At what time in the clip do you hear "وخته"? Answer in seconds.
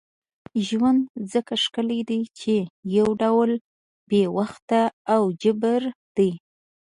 4.37-4.81